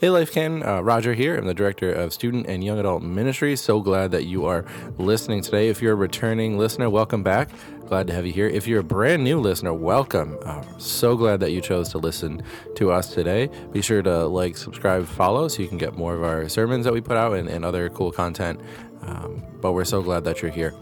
[0.00, 1.36] Hey, Life Can, uh, Roger here.
[1.36, 3.54] I'm the director of student and young adult ministry.
[3.54, 4.64] So glad that you are
[4.96, 5.68] listening today.
[5.68, 7.50] If you're a returning listener, welcome back.
[7.84, 8.46] Glad to have you here.
[8.46, 10.38] If you're a brand new listener, welcome.
[10.42, 12.42] Uh, so glad that you chose to listen
[12.76, 13.50] to us today.
[13.72, 16.94] Be sure to like, subscribe, follow so you can get more of our sermons that
[16.94, 18.58] we put out and, and other cool content.
[19.02, 20.72] Um, but we're so glad that you're here.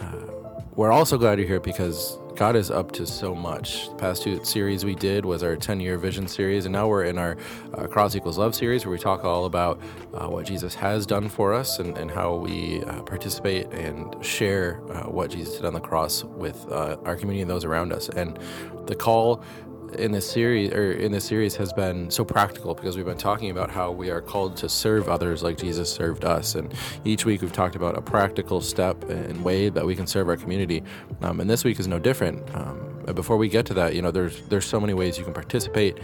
[0.00, 0.16] Uh,
[0.76, 3.88] we're also glad you're here because God is up to so much.
[3.90, 7.04] The past two series we did was our 10 year vision series, and now we're
[7.04, 7.36] in our
[7.74, 9.78] uh, Cross Equals Love series where we talk all about
[10.14, 14.80] uh, what Jesus has done for us and, and how we uh, participate and share
[14.90, 18.08] uh, what Jesus did on the cross with uh, our community and those around us.
[18.08, 18.38] And
[18.86, 19.42] the call
[19.96, 23.50] in this series or in this series has been so practical because we've been talking
[23.50, 26.72] about how we are called to serve others like Jesus served us, and
[27.04, 30.36] each week we've talked about a practical step and way that we can serve our
[30.36, 30.82] community.
[31.22, 32.42] Um, and this week is no different.
[32.54, 35.34] Um, before we get to that, you know, there's there's so many ways you can
[35.34, 35.98] participate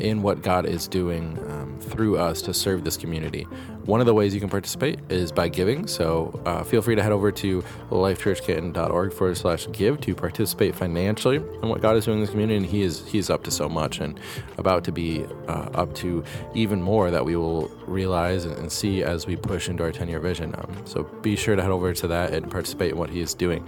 [0.00, 3.46] in what God is doing um, through us to serve this community.
[3.84, 5.86] One of the ways you can participate is by giving.
[5.86, 11.36] So uh, feel free to head over to lifechurchcanton.org forward slash give to participate financially
[11.36, 12.56] in what God is doing in this community.
[12.58, 14.20] And He is He's up to so much and
[14.58, 16.22] about to be uh, up to
[16.54, 20.20] even more that we will realize and, see as we push into our 10 year
[20.20, 20.54] vision.
[20.58, 23.32] Um, so be sure to head over to that and participate in what He is
[23.32, 23.66] doing.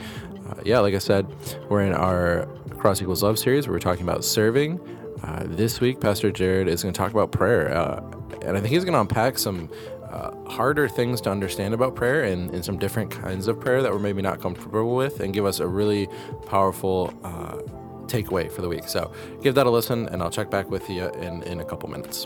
[0.50, 1.26] Uh, yeah, like I said,
[1.70, 4.78] we're in our Cross Equals Love series where we're talking about serving.
[5.22, 8.02] Uh, this week, Pastor Jared is going to talk about prayer, uh,
[8.42, 9.68] and I think he's going to unpack some
[10.08, 13.92] uh, harder things to understand about prayer and, and, some different kinds of prayer that
[13.92, 16.08] we're maybe not comfortable with, and give us a really
[16.46, 17.58] powerful uh,
[18.06, 18.88] takeaway for the week.
[18.88, 19.12] So,
[19.42, 22.24] give that a listen, and I'll check back with you in, in a couple minutes.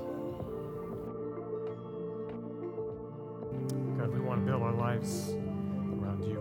[3.99, 5.35] God, we want to build our lives
[6.01, 6.41] around you.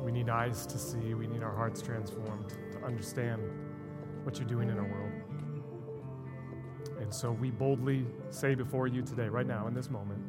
[0.00, 2.52] We need eyes to see, we need our hearts transformed
[2.84, 3.42] understand
[4.24, 5.12] what you're doing in our world.
[7.00, 10.20] And so we boldly say before you today, right now, in this moment,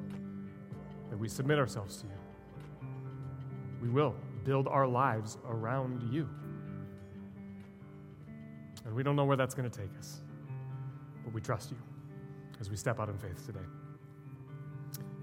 [1.09, 2.88] that we submit ourselves to you.
[3.82, 6.27] We will build our lives around you.
[8.86, 10.22] And we don't know where that's going to take us,
[11.23, 11.77] but we trust you
[12.60, 13.66] as we step out in faith today.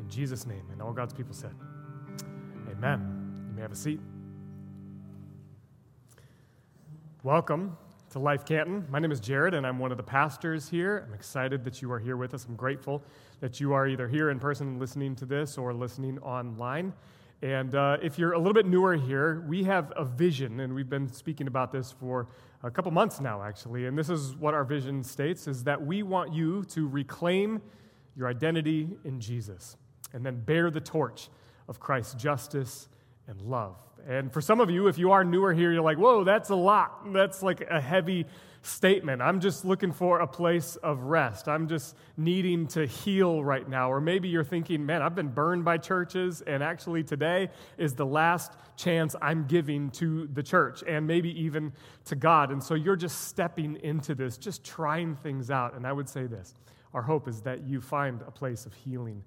[0.00, 1.54] In Jesus' name, and all God's people said,
[2.70, 3.46] Amen.
[3.48, 4.00] You may have a seat.
[7.24, 7.76] Welcome
[8.10, 8.84] to Life Canton.
[8.90, 11.04] My name is Jared, and I'm one of the pastors here.
[11.06, 12.46] I'm excited that you are here with us.
[12.46, 13.00] I'm grateful
[13.38, 16.92] that you are either here in person listening to this or listening online.
[17.40, 20.90] And uh, if you're a little bit newer here, we have a vision, and we've
[20.90, 22.26] been speaking about this for
[22.64, 23.86] a couple months now, actually.
[23.86, 27.62] And this is what our vision states: is that we want you to reclaim
[28.16, 29.76] your identity in Jesus,
[30.12, 31.28] and then bear the torch
[31.68, 32.88] of Christ's justice
[33.28, 33.76] and love.
[34.08, 36.54] And for some of you, if you are newer here, you're like, whoa, that's a
[36.54, 37.12] lot.
[37.12, 38.26] That's like a heavy
[38.62, 39.20] statement.
[39.20, 41.48] I'm just looking for a place of rest.
[41.48, 43.90] I'm just needing to heal right now.
[43.90, 48.06] Or maybe you're thinking, man, I've been burned by churches, and actually today is the
[48.06, 51.72] last chance I'm giving to the church and maybe even
[52.06, 52.50] to God.
[52.50, 55.74] And so you're just stepping into this, just trying things out.
[55.74, 56.54] And I would say this
[56.94, 59.22] our hope is that you find a place of healing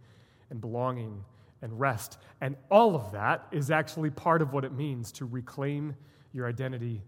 [0.49, 1.23] and belonging
[1.61, 2.17] and rest.
[2.41, 5.95] And all of that is actually part of what it means to reclaim
[6.33, 7.01] your identity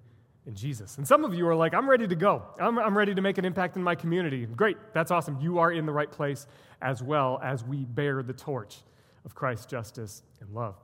[0.46, 0.98] in Jesus.
[0.98, 2.44] And some of you are like, I'm ready to go.
[2.60, 4.46] I'm, I'm ready to make an impact in my community.
[4.46, 5.38] Great, that's awesome.
[5.42, 6.48] You are in the right place
[6.82, 8.78] as well as we bear the torch
[9.26, 10.76] of Christ's justice and love.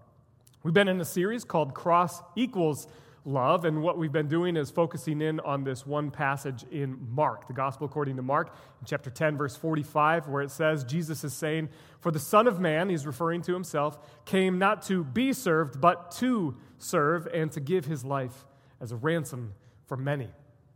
[0.63, 2.88] We've been in a series called Cross Equals
[3.25, 3.66] love.
[3.66, 7.53] And what we've been doing is focusing in on this one passage in Mark, the
[7.53, 11.69] gospel according to Mark, in chapter 10, verse 45, where it says, Jesus is saying,
[12.00, 16.12] For the Son of Man, he's referring to himself, came not to be served, but
[16.17, 18.45] to serve and to give his life
[18.81, 19.53] as a ransom
[19.85, 20.29] for many.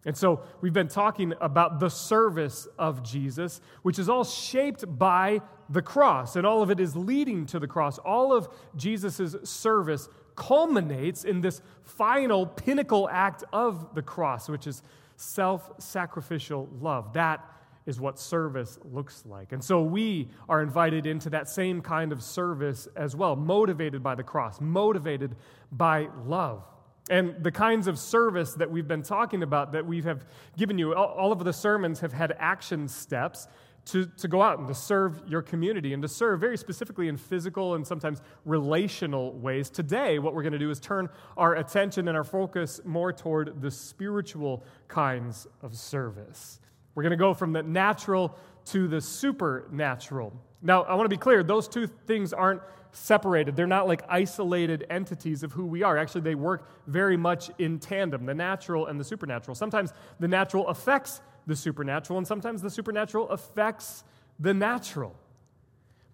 [0.05, 5.41] And so we've been talking about the service of Jesus, which is all shaped by
[5.69, 7.97] the cross, and all of it is leading to the cross.
[7.97, 8.47] All of
[8.77, 10.07] Jesus' service
[10.37, 14.81] culminates in this final pinnacle act of the cross, which is
[15.17, 17.11] self sacrificial love.
[17.13, 17.43] That
[17.85, 19.51] is what service looks like.
[19.53, 24.13] And so we are invited into that same kind of service as well, motivated by
[24.15, 25.35] the cross, motivated
[25.71, 26.63] by love.
[27.09, 30.25] And the kinds of service that we've been talking about, that we have
[30.57, 33.47] given you, all of the sermons have had action steps
[33.87, 37.15] to, to go out and to serve your community and to serve very specifically in
[37.15, 39.69] physical and sometimes relational ways.
[39.69, 43.61] Today, what we're going to do is turn our attention and our focus more toward
[43.61, 46.59] the spiritual kinds of service.
[46.95, 50.33] We're going to go from the natural to the supernatural.
[50.61, 52.61] Now, I want to be clear those two things aren't
[52.97, 53.55] separated.
[53.55, 55.97] They're not like isolated entities of who we are.
[55.97, 59.55] Actually, they work very much in tandem the natural and the supernatural.
[59.55, 64.03] Sometimes the natural affects the supernatural, and sometimes the supernatural affects
[64.39, 65.15] the natural.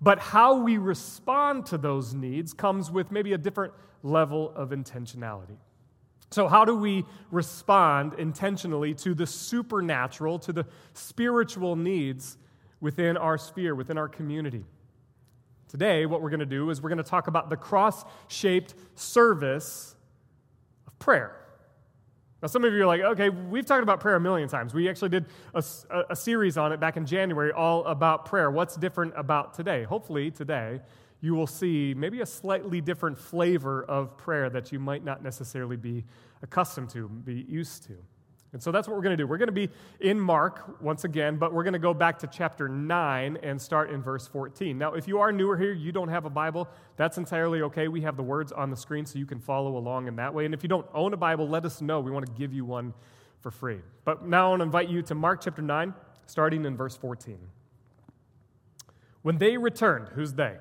[0.02, 5.58] But how we respond to those needs comes with maybe a different level of intentionality.
[6.30, 12.38] So, how do we respond intentionally to the supernatural, to the spiritual needs
[12.82, 14.66] within our sphere, within our community?
[15.74, 18.76] Today, what we're going to do is we're going to talk about the cross shaped
[18.94, 19.96] service
[20.86, 21.36] of prayer.
[22.44, 24.76] Now, some of you are like, okay, we've talked about prayer a million times.
[24.76, 25.26] We actually did
[25.56, 25.64] a,
[26.12, 28.52] a, series on it back in January, all about prayer.
[28.52, 29.82] What's different about today?
[29.82, 30.80] Hopefully, today,
[31.22, 35.76] you will see maybe a slightly different flavor of prayer that you might not necessarily
[35.76, 36.06] be
[36.44, 37.98] accustomed to, be used to.
[38.54, 39.26] And so that's what we're going to do.
[39.26, 39.70] We're going to be
[40.00, 43.90] in Mark once again, but we're going to go back to chapter 9 and start
[43.90, 44.78] in verse 14.
[44.78, 47.88] Now, if you are newer here, you don't have a Bible, that's entirely okay.
[47.88, 50.46] We have the words on the screen so you can follow along in that way.
[50.46, 52.00] And if you don't own a Bible, let us know.
[52.00, 52.94] We want to give you one
[53.42, 53.80] for free.
[54.06, 55.92] But now I want to invite you to Mark chapter 9,
[56.28, 57.40] starting in verse 14.
[59.24, 60.58] When they returned, who's they?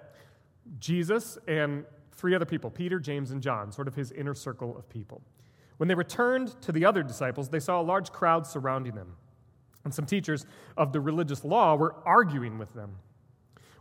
[0.78, 4.88] Jesus and three other people, Peter, James, and John, sort of his inner circle of
[4.88, 5.20] people.
[5.76, 9.16] When they returned to the other disciples, they saw a large crowd surrounding them,
[9.84, 10.46] and some teachers
[10.76, 12.96] of the religious law were arguing with them.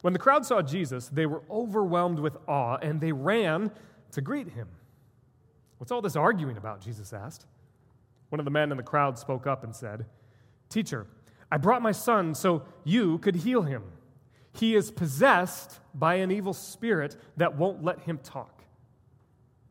[0.01, 3.71] When the crowd saw Jesus, they were overwhelmed with awe, and they ran
[4.11, 4.67] to greet him.
[5.77, 6.81] What's all this arguing about?
[6.81, 7.45] Jesus asked.
[8.29, 10.05] One of the men in the crowd spoke up and said,
[10.69, 11.05] Teacher,
[11.51, 13.83] I brought my son so you could heal him.
[14.53, 18.60] He is possessed by an evil spirit that won't let him talk.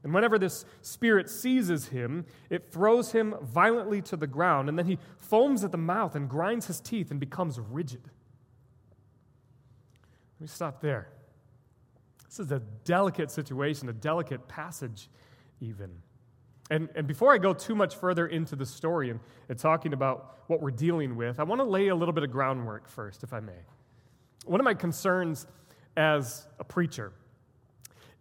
[0.02, 4.86] And whenever this spirit seizes him, it throws him violently to the ground, and then
[4.86, 8.02] he foams at the mouth and grinds his teeth and becomes rigid.
[10.36, 11.08] Let me stop there.
[12.26, 15.10] This is a delicate situation, a delicate passage,
[15.60, 15.90] even.
[16.70, 20.38] And, and before I go too much further into the story and, and talking about
[20.46, 23.32] what we're dealing with, I want to lay a little bit of groundwork first, if
[23.32, 23.58] I may.
[24.46, 25.46] One of my concerns
[25.96, 27.12] as a preacher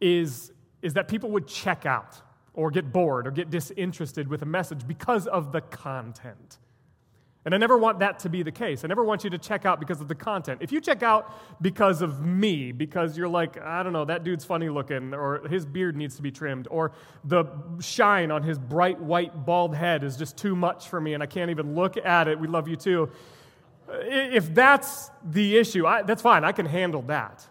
[0.02, 2.22] is is that people would check out
[2.54, 6.58] or get bored or get disinterested with a message because of the content.
[7.46, 8.84] And I never want that to be the case.
[8.84, 10.62] I never want you to check out because of the content.
[10.62, 14.44] If you check out because of me, because you're like, I don't know, that dude's
[14.44, 16.92] funny looking, or his beard needs to be trimmed, or
[17.24, 17.46] the
[17.80, 21.28] shine on his bright white bald head is just too much for me and I
[21.28, 23.10] can't even look at it, we love you too.
[23.90, 26.44] If that's the issue, I, that's fine.
[26.44, 27.48] I can handle that.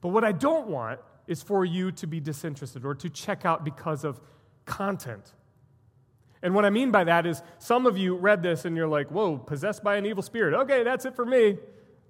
[0.00, 3.64] But what I don't want is for you to be disinterested or to check out
[3.64, 4.20] because of
[4.64, 5.32] content.
[6.42, 9.10] And what I mean by that is some of you read this and you're like,
[9.10, 10.54] whoa, possessed by an evil spirit.
[10.54, 11.58] Okay, that's it for me.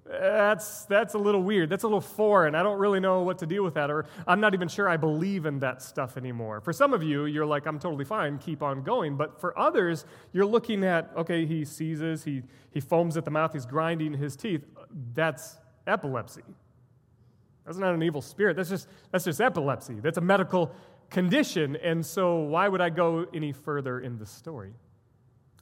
[0.05, 1.69] That's, that's a little weird.
[1.69, 2.55] That's a little foreign.
[2.55, 4.97] I don't really know what to deal with that, or I'm not even sure I
[4.97, 6.59] believe in that stuff anymore.
[6.59, 9.15] For some of you, you're like, I'm totally fine, keep on going.
[9.15, 12.41] But for others, you're looking at, okay, he seizes, he,
[12.71, 14.65] he foams at the mouth, he's grinding his teeth.
[15.13, 16.43] That's epilepsy.
[17.65, 18.55] That's not an evil spirit.
[18.55, 19.95] That's just, that's just epilepsy.
[19.95, 20.73] That's a medical
[21.09, 21.75] condition.
[21.75, 24.73] And so, why would I go any further in the story?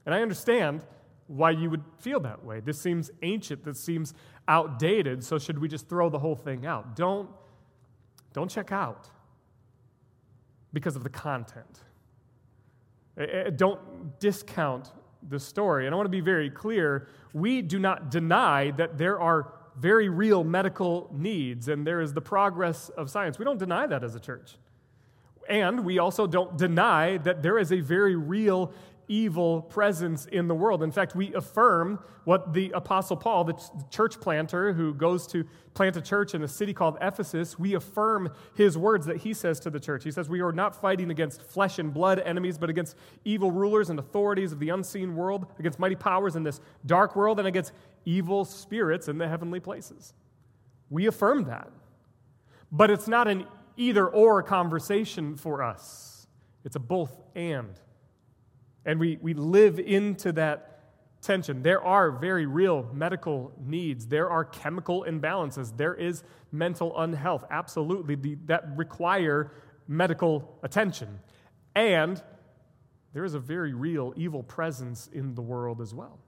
[0.05, 0.85] And I understand
[1.27, 2.59] why you would feel that way.
[2.59, 4.13] This seems ancient, this seems
[4.47, 6.95] outdated, so should we just throw the whole thing out?
[6.95, 7.29] Don't,
[8.33, 9.07] don't check out
[10.73, 11.81] because of the content.
[13.17, 14.91] Eh, eh, don't discount
[15.27, 15.85] the story.
[15.85, 20.09] And I want to be very clear we do not deny that there are very
[20.09, 23.39] real medical needs, and there is the progress of science.
[23.39, 24.55] We don't deny that as a church.
[25.47, 28.71] And we also don't deny that there is a very real
[29.09, 30.83] evil presence in the world.
[30.83, 35.97] In fact, we affirm what the Apostle Paul, the church planter who goes to plant
[35.97, 39.71] a church in a city called Ephesus, we affirm his words that he says to
[39.71, 40.03] the church.
[40.03, 43.89] He says, We are not fighting against flesh and blood enemies, but against evil rulers
[43.89, 47.73] and authorities of the unseen world, against mighty powers in this dark world, and against
[48.05, 50.13] evil spirits in the heavenly places.
[50.91, 51.69] We affirm that.
[52.71, 56.27] But it's not an either or conversation for us,
[56.63, 57.79] it's a both and.
[58.85, 60.69] And we, we live into that
[61.21, 61.61] tension.
[61.61, 68.35] There are very real medical needs, there are chemical imbalances, there is mental unhealth, absolutely,
[68.45, 69.51] that require
[69.87, 71.19] medical attention.
[71.75, 72.21] And
[73.13, 76.19] there is a very real evil presence in the world as well.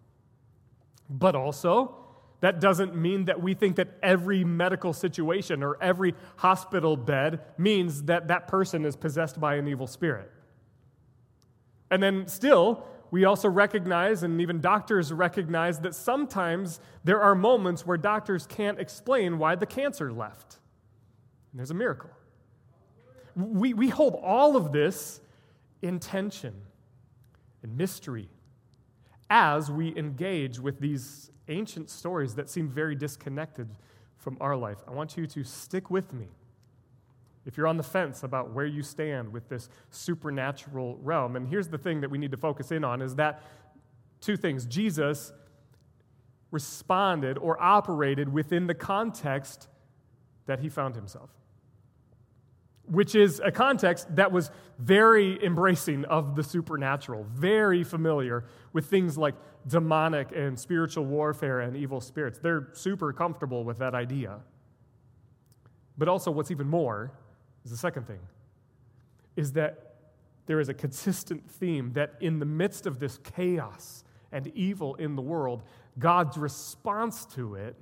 [1.10, 1.98] But also,
[2.40, 8.04] that doesn't mean that we think that every medical situation or every hospital bed means
[8.04, 10.32] that that person is possessed by an evil spirit.
[11.92, 17.86] And then, still, we also recognize, and even doctors recognize, that sometimes there are moments
[17.86, 20.58] where doctors can't explain why the cancer left.
[21.52, 22.10] And there's a miracle.
[23.36, 25.20] We, we hold all of this
[25.82, 26.54] in tension
[27.62, 28.30] and mystery
[29.30, 33.70] as we engage with these ancient stories that seem very disconnected
[34.18, 34.78] from our life.
[34.88, 36.28] I want you to stick with me.
[37.46, 41.70] If you're on the fence about where you stand with this supernatural realm, and here's
[41.70, 43.42] the thing that we need to focus in on is that
[44.20, 44.66] two things.
[44.66, 45.34] Jesus
[46.52, 49.70] responded or operated within the context
[50.46, 51.30] that he found himself
[52.92, 58.44] which is a context that was very embracing of the supernatural, very familiar
[58.74, 59.36] with things like
[59.68, 62.38] demonic and spiritual warfare and evil spirits.
[62.40, 64.40] They're super comfortable with that idea.
[65.98, 67.14] But also, what's even more
[67.64, 68.20] is the second thing
[69.36, 69.96] is that
[70.46, 75.16] there is a consistent theme that in the midst of this chaos and evil in
[75.16, 75.64] the world,
[76.00, 77.76] God's response to it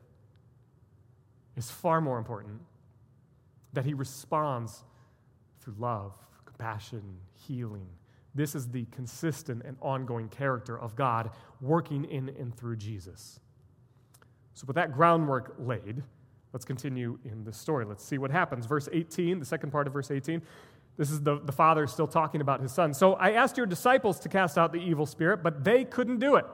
[1.55, 2.62] is far more important.
[3.74, 4.83] That he responds
[5.59, 6.13] through love,
[6.45, 7.88] compassion, healing.
[8.36, 11.31] This is the consistent and ongoing character of God
[11.62, 13.39] working in and through Jesus.
[14.53, 16.03] So, with that groundwork laid,
[16.53, 17.86] let's continue in the story.
[17.86, 18.65] Let's see what happens.
[18.65, 20.41] Verse 18, the second part of verse 18.
[20.98, 22.94] This is the, the father still talking about his son.
[22.94, 26.36] So I asked your disciples to cast out the evil spirit, but they couldn't do
[26.36, 26.46] it.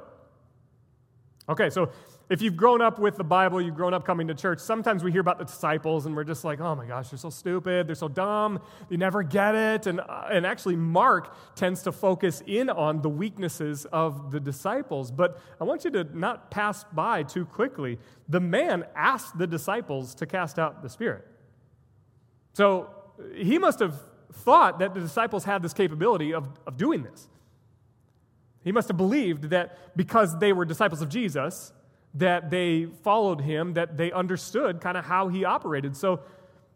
[1.49, 1.89] Okay, so
[2.29, 5.11] if you've grown up with the Bible, you've grown up coming to church, sometimes we
[5.11, 7.95] hear about the disciples and we're just like, oh my gosh, they're so stupid, they're
[7.95, 9.85] so dumb, they never get it.
[9.85, 15.11] And, uh, and actually, Mark tends to focus in on the weaknesses of the disciples.
[15.11, 17.99] But I want you to not pass by too quickly.
[18.27, 21.27] The man asked the disciples to cast out the spirit.
[22.53, 22.89] So
[23.35, 23.99] he must have
[24.33, 27.29] thought that the disciples had this capability of, of doing this.
[28.63, 31.71] He must have believed that because they were disciples of Jesus,
[32.15, 35.95] that they followed him, that they understood kind of how he operated.
[35.95, 36.21] So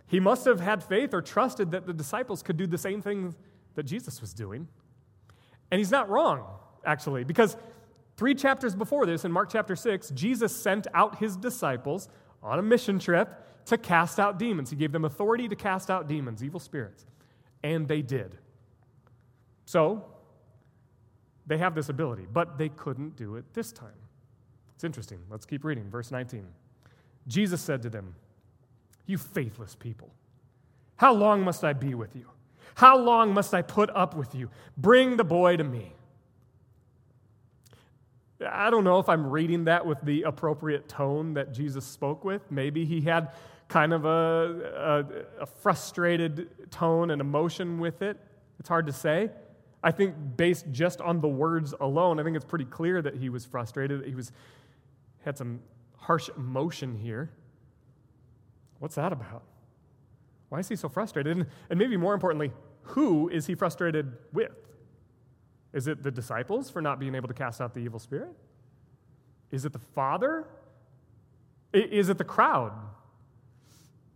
[0.07, 3.33] he must have had faith or trusted that the disciples could do the same thing
[3.75, 4.67] that Jesus was doing.
[5.71, 6.45] And he's not wrong,
[6.85, 7.55] actually, because
[8.17, 12.09] three chapters before this, in Mark chapter 6, Jesus sent out his disciples
[12.43, 14.69] on a mission trip to cast out demons.
[14.69, 17.05] He gave them authority to cast out demons, evil spirits,
[17.63, 18.37] and they did.
[19.65, 20.05] So,
[21.45, 23.98] they have this ability, but they couldn't do it this time.
[24.79, 25.19] It's interesting.
[25.29, 25.89] Let's keep reading.
[25.89, 26.47] Verse 19.
[27.27, 28.15] Jesus said to them,
[29.07, 30.09] You faithless people,
[30.95, 32.27] how long must I be with you?
[32.75, 34.49] How long must I put up with you?
[34.77, 35.91] Bring the boy to me.
[38.49, 42.49] I don't know if I'm reading that with the appropriate tone that Jesus spoke with.
[42.49, 43.33] Maybe he had
[43.67, 45.03] kind of a,
[45.39, 48.15] a, a frustrated tone and emotion with it.
[48.61, 49.29] It's hard to say.
[49.83, 53.27] I think, based just on the words alone, I think it's pretty clear that he
[53.27, 54.31] was frustrated, that he was,
[55.23, 55.61] had some
[55.97, 57.31] harsh emotion here.
[58.79, 59.43] What's that about?
[60.49, 61.37] Why is he so frustrated?
[61.37, 62.51] And, and maybe more importantly,
[62.83, 64.51] who is he frustrated with?
[65.73, 68.31] Is it the disciples for not being able to cast out the evil spirit?
[69.51, 70.47] Is it the Father?
[71.73, 72.71] Is it the crowd?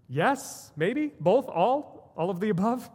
[0.09, 2.89] Yes, maybe, both, all, all of the above.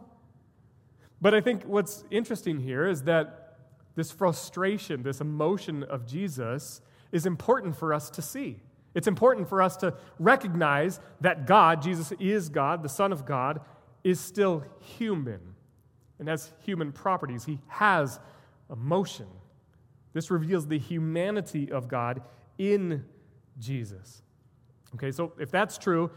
[1.21, 3.57] But I think what's interesting here is that
[3.95, 8.59] this frustration, this emotion of Jesus, is important for us to see.
[8.95, 13.61] It's important for us to recognize that God, Jesus is God, the Son of God,
[14.03, 15.39] is still human
[16.17, 17.45] and has human properties.
[17.45, 18.19] He has
[18.71, 19.27] emotion.
[20.13, 22.21] This reveals the humanity of God
[22.57, 23.05] in
[23.59, 24.21] Jesus.
[24.95, 26.09] Okay, so if that's true,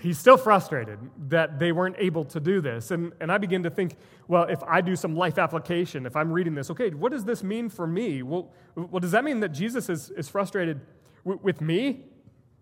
[0.00, 2.90] he's still frustrated that they weren't able to do this.
[2.90, 3.96] And, and I begin to think,
[4.28, 7.42] well, if I do some life application, if I'm reading this, okay, what does this
[7.42, 8.22] mean for me?
[8.22, 10.80] Well, well does that mean that Jesus is, is frustrated
[11.24, 12.04] w- with me?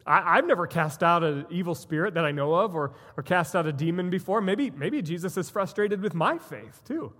[0.06, 3.54] I, have never cast out an evil spirit that I know of or, or cast
[3.54, 4.40] out a demon before.
[4.40, 7.12] Maybe, maybe Jesus is frustrated with my faith too.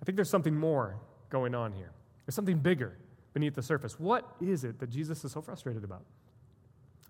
[0.00, 0.96] I think there's something more
[1.28, 1.90] going on here.
[2.24, 2.96] There's something bigger
[3.32, 3.98] beneath the surface.
[3.98, 6.04] What is it that Jesus is so frustrated about?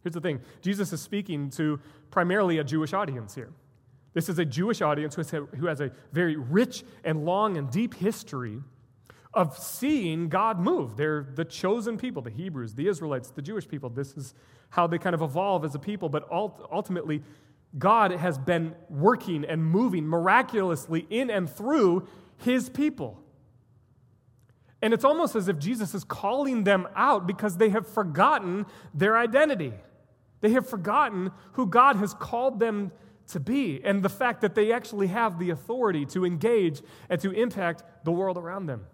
[0.03, 1.81] Here's the thing Jesus is speaking to
[2.11, 3.51] primarily a Jewish audience here.
[4.13, 8.61] This is a Jewish audience who has a very rich and long and deep history
[9.33, 10.97] of seeing God move.
[10.97, 13.89] They're the chosen people, the Hebrews, the Israelites, the Jewish people.
[13.89, 14.35] This is
[14.71, 17.23] how they kind of evolve as a people, but ultimately,
[17.79, 23.23] God has been working and moving miraculously in and through his people.
[24.83, 29.17] And it's almost as if Jesus is calling them out because they have forgotten their
[29.17, 29.75] identity.
[30.41, 32.93] They have forgotten who God has called them
[33.29, 37.31] to be and the fact that they actually have the authority to engage and to
[37.31, 38.87] impact the world around them.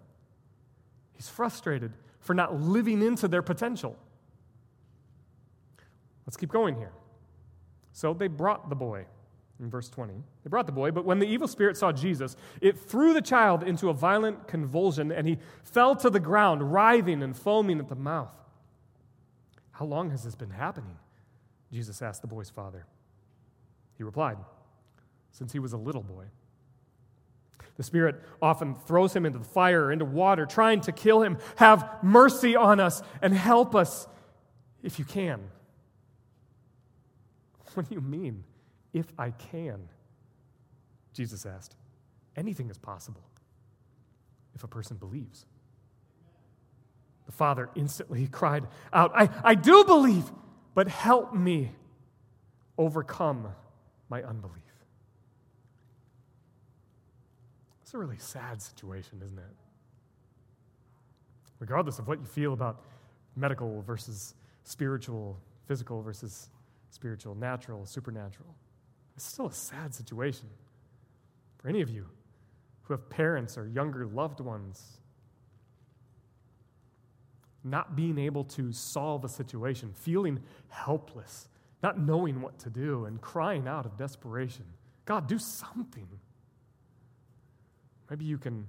[1.15, 3.97] He's frustrated for not living into their potential.
[6.26, 6.93] Let's keep going here.
[7.93, 9.07] So they brought the boy.
[9.59, 10.12] In verse 20,
[10.45, 13.62] they brought the boy, but when the evil spirit saw Jesus, it threw the child
[13.62, 17.95] into a violent convulsion, and he fell to the ground, writhing and foaming at the
[17.95, 18.35] mouth.
[19.71, 20.99] How long has this been happening?
[21.76, 22.87] Jesus asked the boy's father.
[23.99, 24.38] He replied,
[25.30, 26.25] Since he was a little boy.
[27.76, 31.37] The Spirit often throws him into the fire into water, trying to kill him.
[31.56, 34.09] Have mercy on us and help us
[34.83, 35.50] if you can.
[37.75, 38.42] What do you mean,
[38.95, 39.90] if I can?
[41.12, 41.76] Jesus asked.
[42.37, 43.28] Anything is possible
[44.54, 45.45] if a person believes.
[47.26, 48.64] The father instantly cried
[48.95, 50.25] out, I, I do believe,
[50.76, 51.73] but help me
[52.76, 53.49] overcome
[54.11, 54.62] my unbelief.
[57.83, 59.45] It's a really sad situation, isn't it?
[61.61, 62.83] Regardless of what you feel about
[63.37, 66.50] medical versus spiritual, physical versus
[66.90, 68.54] spiritual, natural, supernatural,
[69.16, 70.47] it's still a sad situation
[71.56, 72.04] for any of you
[72.83, 74.99] who have parents or younger loved ones.
[77.66, 81.49] Not being able to solve a situation, feeling helpless,
[81.82, 84.64] not knowing what to do, and crying out of desperation
[85.06, 86.08] God, do something.
[88.11, 88.66] Maybe you can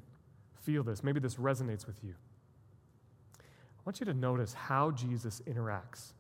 [0.61, 1.03] feel this.
[1.03, 2.13] Maybe this resonates with you.
[3.39, 6.13] I want you to notice how Jesus interacts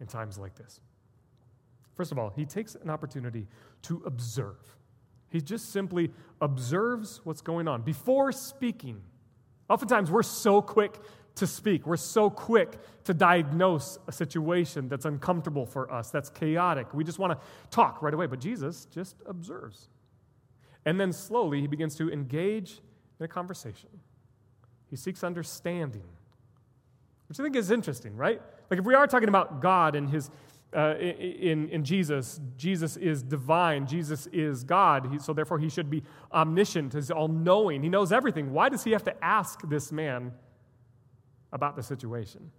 [0.00, 0.80] in times like this.
[1.94, 3.46] First of all, he takes an opportunity
[3.82, 4.76] to observe.
[5.30, 6.10] He just simply
[6.40, 9.00] observes what's going on before speaking.
[9.68, 10.94] Oftentimes, we're so quick
[11.38, 11.86] to speak.
[11.86, 16.92] We're so quick to diagnose a situation that's uncomfortable for us, that's chaotic.
[16.94, 18.26] We just want to talk right away.
[18.26, 19.88] But Jesus just observes.
[20.84, 22.80] And then slowly he begins to engage
[23.18, 23.88] in a conversation.
[24.90, 26.04] He seeks understanding,
[27.28, 28.40] which I think is interesting, right?
[28.70, 30.30] Like if we are talking about God and his
[30.76, 35.88] uh, in, in Jesus, Jesus is divine, Jesus is God, he, so therefore he should
[35.88, 38.52] be omniscient, he's all knowing, he knows everything.
[38.52, 40.32] Why does he have to ask this man
[41.52, 42.50] about the situation?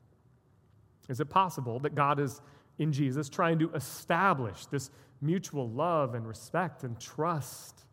[1.08, 2.42] Is it possible that God is
[2.78, 4.90] in Jesus trying to establish this
[5.22, 7.86] mutual love and respect and trust?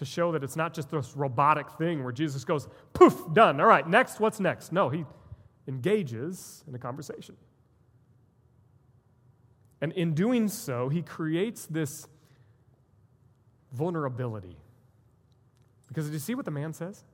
[0.00, 3.60] to show that it's not just this robotic thing where Jesus goes, poof, done.
[3.60, 4.72] All right, next, what's next?
[4.72, 5.04] No, he
[5.68, 7.36] engages in a conversation.
[9.82, 12.08] And in doing so, he creates this
[13.74, 14.56] vulnerability.
[15.88, 17.04] Because did you see what the man says?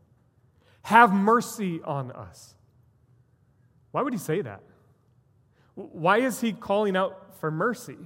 [0.86, 2.54] Have mercy on us.
[3.90, 4.60] Why would he say that?
[5.74, 7.96] Why is he calling out for mercy?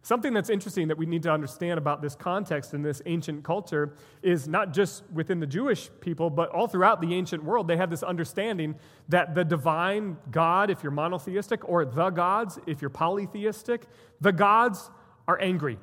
[0.00, 3.94] Something that's interesting that we need to understand about this context in this ancient culture
[4.22, 7.90] is not just within the Jewish people, but all throughout the ancient world, they had
[7.90, 8.74] this understanding
[9.10, 13.82] that the divine God, if you're monotheistic, or the gods, if you're polytheistic,
[14.22, 14.90] the gods
[15.28, 15.78] are angry.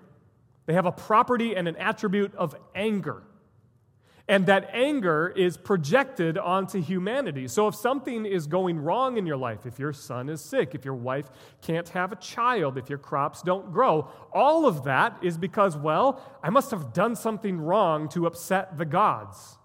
[0.65, 3.22] They have a property and an attribute of anger.
[4.30, 7.48] And that anger is projected onto humanity.
[7.48, 10.86] So if something is going wrong in your life, if your son is sick, if
[10.86, 11.32] your wife
[11.63, 16.22] can't have a child, if your crops don't grow, all of that is because, well,
[16.44, 19.58] I must have done something wrong to upset the gods.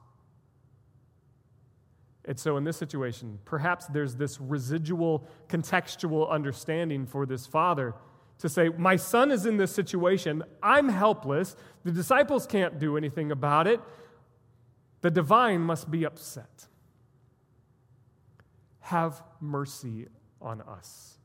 [2.25, 7.95] And so, in this situation, perhaps there's this residual contextual understanding for this father
[8.39, 10.43] to say, My son is in this situation.
[10.63, 11.55] I'm helpless.
[11.85, 13.79] The disciples can't do anything about it.
[15.05, 16.67] The divine must be upset.
[18.81, 20.07] Have mercy
[20.41, 21.19] on us,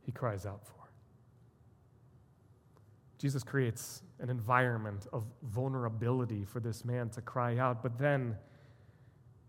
[0.00, 0.90] he cries out for.
[3.18, 8.36] Jesus creates an environment of vulnerability for this man to cry out, but then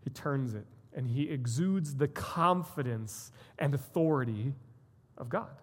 [0.04, 4.54] he turns it and he exudes the confidence and authority
[5.18, 5.60] of God.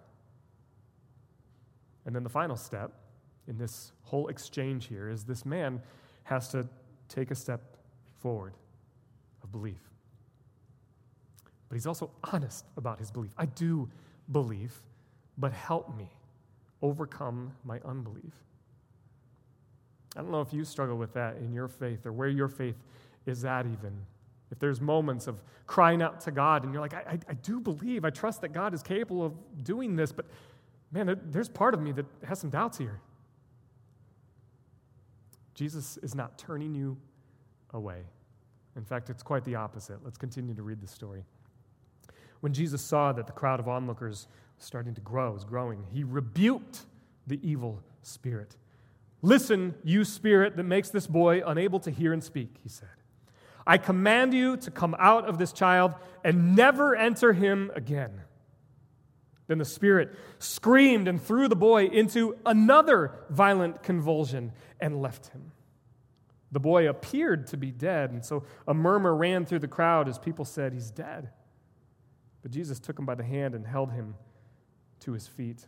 [2.05, 2.91] And then the final step
[3.47, 5.81] in this whole exchange here is this man
[6.23, 6.67] has to
[7.07, 7.77] take a step
[8.21, 8.53] forward
[9.43, 9.81] of belief.
[11.67, 13.31] But he's also honest about his belief.
[13.37, 13.89] I do
[14.31, 14.73] believe,
[15.37, 16.09] but help me
[16.81, 18.33] overcome my unbelief.
[20.15, 22.75] I don't know if you struggle with that in your faith or where your faith
[23.25, 23.93] is at, even.
[24.51, 27.59] If there's moments of crying out to God and you're like, I, I, I do
[27.59, 30.25] believe, I trust that God is capable of doing this, but
[30.91, 32.99] man, there's part of me that has some doubts here.
[35.53, 36.97] Jesus is not turning you
[37.73, 38.01] away.
[38.75, 39.99] In fact, it's quite the opposite.
[40.03, 41.23] Let's continue to read the story.
[42.41, 44.27] When Jesus saw that the crowd of onlookers
[44.57, 46.85] was starting to grow, was growing, he rebuked
[47.27, 48.55] the evil spirit.
[49.21, 52.87] Listen, you spirit that makes this boy unable to hear and speak, he said.
[53.67, 58.21] I command you to come out of this child and never enter him again.
[59.47, 65.51] Then the Spirit screamed and threw the boy into another violent convulsion and left him.
[66.51, 70.17] The boy appeared to be dead, and so a murmur ran through the crowd as
[70.17, 71.29] people said, He's dead.
[72.41, 74.15] But Jesus took him by the hand and held him
[75.01, 75.67] to his feet,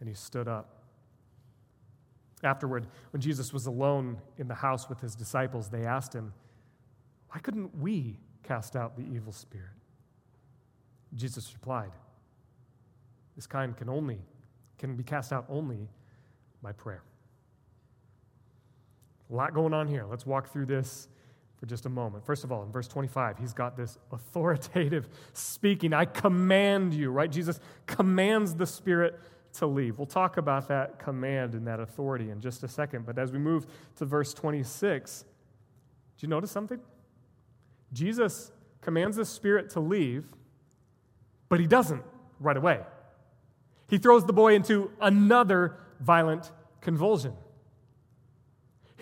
[0.00, 0.82] and he stood up.
[2.42, 6.32] Afterward, when Jesus was alone in the house with his disciples, they asked him,
[7.30, 9.70] Why couldn't we cast out the evil spirit?
[11.14, 11.92] Jesus replied,
[13.36, 14.18] this kind can only
[14.78, 15.88] can be cast out only
[16.62, 17.02] by prayer.
[19.30, 20.04] A lot going on here.
[20.08, 21.08] Let's walk through this
[21.56, 22.24] for just a moment.
[22.24, 25.92] First of all, in verse 25, he's got this authoritative speaking.
[25.92, 27.30] I command you, right?
[27.30, 29.18] Jesus commands the Spirit
[29.54, 29.98] to leave.
[29.98, 33.06] We'll talk about that command and that authority in just a second.
[33.06, 35.26] But as we move to verse 26, do
[36.26, 36.80] you notice something?
[37.92, 40.26] Jesus commands the Spirit to leave,
[41.48, 42.02] but he doesn't
[42.40, 42.80] right away.
[43.88, 47.32] He throws the boy into another violent convulsion.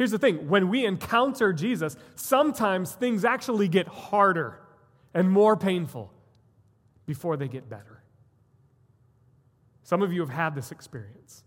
[0.02, 4.58] Here's the thing when we encounter Jesus, sometimes things actually get harder
[5.14, 6.12] and more painful
[7.06, 8.02] before they get better.
[9.84, 11.44] Some of you have had this experience.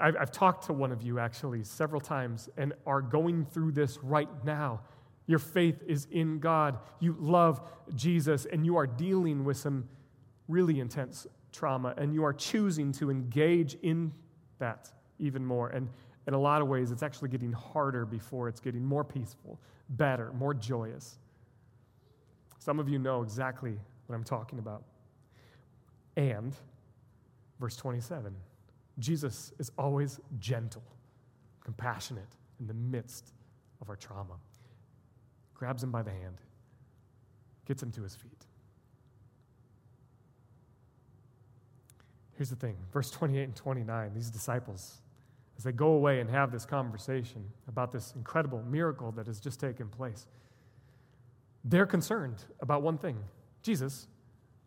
[0.00, 3.98] I've, I've, talked to one of you actually several times and are going through this
[4.02, 4.80] right now.
[5.28, 6.80] Your faith is in God.
[6.98, 7.60] You love
[7.94, 9.88] Jesus, and you are dealing with some
[10.48, 14.10] really intense trauma, and you are choosing to engage in
[14.58, 15.68] that even more.
[15.70, 15.88] And
[16.26, 19.58] in a lot of ways, it's actually getting harder before it's getting more peaceful,
[19.90, 21.18] better, more joyous.
[22.58, 24.82] Some of you know exactly what I'm talking about.
[26.16, 26.54] And,
[27.60, 28.34] verse 27,
[28.98, 30.82] Jesus is always gentle,
[31.64, 32.28] compassionate
[32.60, 33.32] in the midst
[33.80, 34.34] of our trauma.
[35.54, 36.40] Grabs him by the hand,
[37.66, 38.46] gets him to his feet.
[42.36, 45.00] Here's the thing verse 28 and 29, these disciples,
[45.58, 49.58] as they go away and have this conversation about this incredible miracle that has just
[49.58, 50.26] taken place,
[51.64, 53.18] they're concerned about one thing
[53.62, 54.06] Jesus,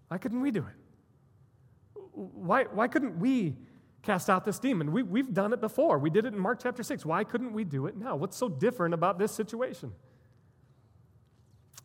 [0.10, 2.00] why couldn't we do it?
[2.12, 3.56] Why, why couldn't we
[4.04, 4.92] cast out this demon?
[4.92, 5.98] We, we've done it before.
[5.98, 7.06] We did it in Mark chapter 6.
[7.06, 8.18] Why couldn't we do it now?
[8.18, 9.94] What's so different about this situation?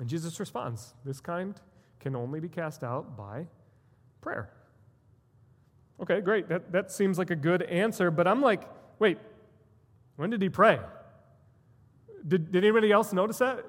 [0.01, 1.59] And Jesus responds this kind
[2.01, 3.47] can only be cast out by
[4.21, 4.53] prayer.
[6.01, 6.49] Okay, great.
[6.49, 8.62] That, that seems like a good answer, but I'm like,
[8.99, 9.19] wait,
[10.17, 10.79] when did he pray?
[12.27, 13.65] Did, did anybody else notice that?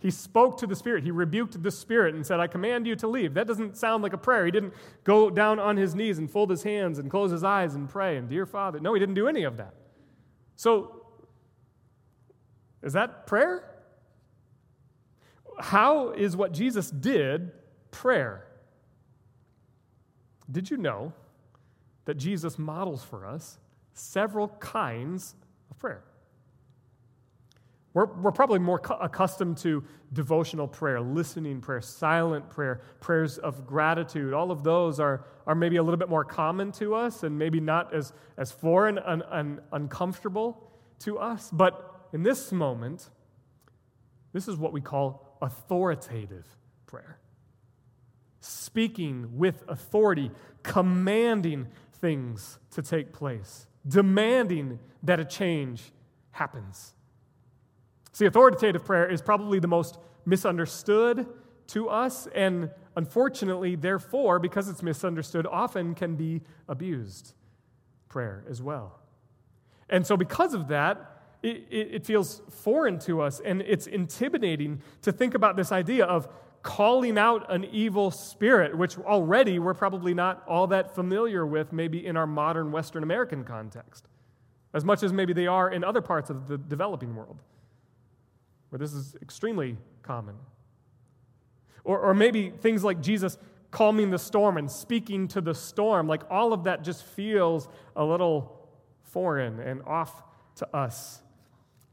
[0.00, 1.02] He spoke to the Spirit.
[1.02, 3.32] He rebuked the Spirit and said, I command you to leave.
[3.34, 4.44] That doesn't sound like a prayer.
[4.44, 7.74] He didn't go down on his knees and fold his hands and close his eyes
[7.74, 8.80] and pray and, Dear Father.
[8.80, 9.72] No, he didn't do any of that.
[10.56, 11.06] So,
[12.82, 13.64] is that prayer?
[15.58, 17.52] How is what Jesus did
[17.90, 18.46] prayer?
[20.50, 21.14] Did you know
[22.04, 23.58] that Jesus models for us
[23.94, 25.34] several kinds
[25.70, 26.04] of prayer.
[27.94, 33.66] We're, we're probably more cu- accustomed to devotional prayer, listening prayer, silent prayer, prayers of
[33.66, 34.34] gratitude.
[34.34, 37.60] All of those are, are maybe a little bit more common to us and maybe
[37.60, 41.50] not as, as foreign and, and uncomfortable to us.
[41.52, 43.08] But in this moment,
[44.32, 46.46] this is what we call authoritative
[46.86, 47.18] prayer.
[48.40, 50.32] Speaking with authority,
[50.64, 51.68] commanding
[52.00, 55.92] things to take place, demanding that a change
[56.30, 56.94] happens.
[58.12, 61.26] See, authoritative prayer is probably the most misunderstood
[61.68, 67.34] to us, and unfortunately, therefore, because it's misunderstood, often can be abused
[68.08, 69.00] prayer as well.
[69.88, 71.10] And so, because of that,
[71.42, 76.26] it, it, feels foreign to us, and it's intimidating to think about this idea of
[76.64, 82.04] calling out an evil spirit, which already we're probably not all that familiar with, maybe
[82.04, 84.08] in our modern Western American context,
[84.72, 87.38] as much as maybe they are in other parts of the developing world,
[88.70, 90.34] where this is extremely common.
[91.84, 93.36] Or, or maybe things like Jesus
[93.70, 98.02] calming the storm and speaking to the storm, like all of that just feels a
[98.02, 98.70] little
[99.02, 100.22] foreign and off
[100.56, 101.20] to us.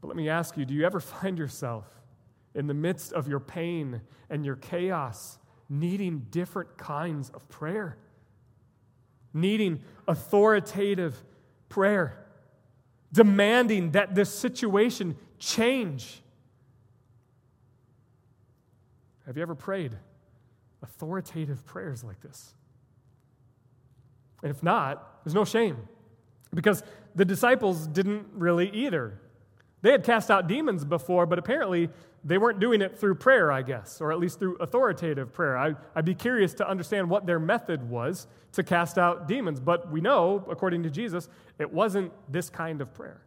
[0.00, 1.84] But let me ask you do you ever find yourself
[2.54, 5.38] in the midst of your pain and your chaos,
[5.68, 7.96] needing different kinds of prayer,
[9.32, 11.22] needing authoritative
[11.68, 12.26] prayer,
[13.12, 16.22] demanding that this situation change.
[19.26, 19.96] Have you ever prayed
[20.82, 22.54] authoritative prayers like this?
[24.42, 25.76] And if not, there's no shame
[26.52, 26.82] because
[27.14, 29.20] the disciples didn't really either.
[29.82, 31.88] They had cast out demons before, but apparently
[32.24, 35.56] they weren't doing it through prayer, I guess, or at least through authoritative prayer.
[35.56, 39.58] I, would be curious to understand what their method was to cast out demons.
[39.58, 43.22] But we know, according to Jesus, it wasn't this kind of prayer.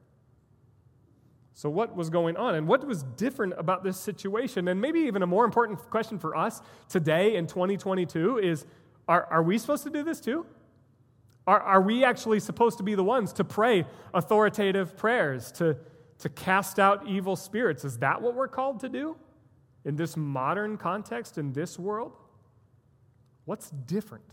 [1.53, 2.55] So, what was going on?
[2.55, 4.67] And what was different about this situation?
[4.67, 8.65] And maybe even a more important question for us today in 2022 is
[9.07, 10.45] are, are we supposed to do this too?
[11.47, 15.77] Are, are we actually supposed to be the ones to pray authoritative prayers, to,
[16.19, 17.85] to cast out evil spirits?
[17.85, 19.15] Is that what we're called to do
[19.83, 22.13] in this modern context, in this world?
[23.45, 24.23] What's different?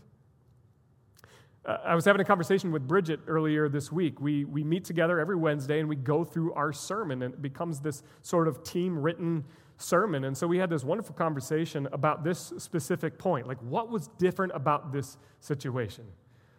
[1.65, 4.19] Uh, I was having a conversation with Bridget earlier this week.
[4.19, 7.79] We, we meet together every Wednesday and we go through our sermon, and it becomes
[7.79, 9.45] this sort of team written
[9.77, 10.25] sermon.
[10.25, 14.51] And so we had this wonderful conversation about this specific point like, what was different
[14.55, 16.05] about this situation?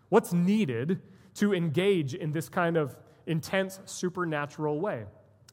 [0.08, 1.00] What's needed
[1.34, 5.04] to engage in this kind of intense supernatural way?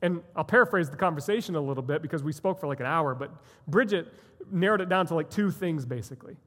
[0.01, 3.13] And I'll paraphrase the conversation a little bit because we spoke for like an hour,
[3.13, 3.31] but
[3.67, 4.11] Bridget
[4.51, 6.37] narrowed it down to like two things basically.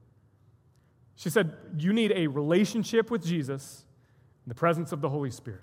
[1.16, 3.84] She said, You need a relationship with Jesus
[4.44, 5.62] in the presence of the Holy Spirit.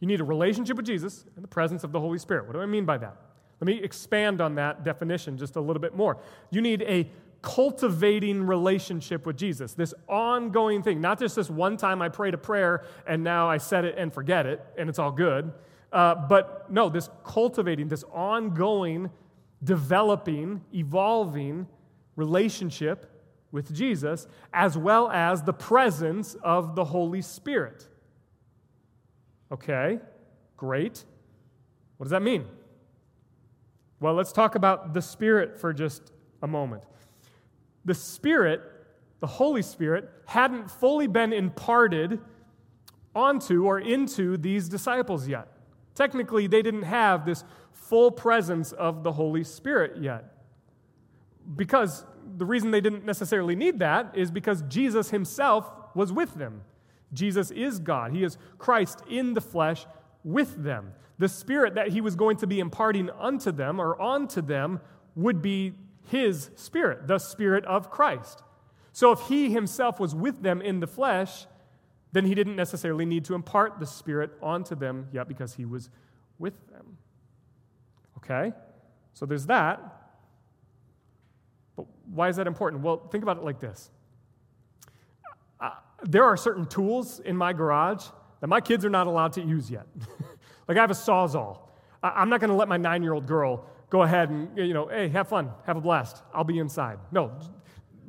[0.00, 2.46] You need a relationship with Jesus in the presence of the Holy Spirit.
[2.46, 3.16] What do I mean by that?
[3.60, 6.18] Let me expand on that definition just a little bit more.
[6.50, 7.08] You need a
[7.42, 12.38] cultivating relationship with Jesus, this ongoing thing, not just this one time I prayed a
[12.38, 15.52] prayer and now I said it and forget it and it's all good,
[15.92, 19.10] uh, but no, this cultivating, this ongoing,
[19.62, 21.66] developing, evolving
[22.14, 23.08] relationship
[23.50, 27.88] with Jesus, as well as the presence of the Holy Spirit.
[29.50, 29.98] Okay,
[30.56, 31.04] great.
[31.96, 32.46] What does that mean?
[34.00, 36.84] Well, let's talk about the Spirit for just a moment
[37.84, 38.62] the Spirit,
[39.20, 42.20] the Holy Spirit, hadn't fully been imparted
[43.14, 45.48] onto or into these disciples yet.
[45.94, 50.32] Technically, they didn't have this full presence of the Holy Spirit yet.
[51.56, 52.04] Because
[52.36, 56.62] the reason they didn't necessarily need that is because Jesus himself was with them.
[57.12, 59.86] Jesus is God, He is Christ in the flesh
[60.24, 60.92] with them.
[61.18, 64.80] The Spirit that He was going to be imparting unto them or onto them
[65.14, 65.74] would be
[66.08, 68.42] his spirit, the spirit of Christ.
[68.92, 71.46] So if he himself was with them in the flesh,
[72.12, 75.88] then he didn't necessarily need to impart the spirit onto them yet because he was
[76.38, 76.98] with them.
[78.18, 78.52] Okay?
[79.14, 79.80] So there's that.
[81.74, 82.82] But why is that important?
[82.82, 83.90] Well, think about it like this.
[85.58, 85.70] Uh,
[86.02, 88.04] there are certain tools in my garage
[88.40, 89.86] that my kids are not allowed to use yet.
[90.68, 91.60] like I have a sawzall.
[92.02, 94.88] I'm not going to let my nine year old girl go ahead and, you know,
[94.88, 96.22] hey, have fun, have a blast.
[96.32, 96.98] I'll be inside.
[97.12, 97.30] No,